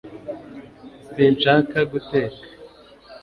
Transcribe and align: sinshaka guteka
sinshaka 1.11 1.77
guteka 1.91 2.41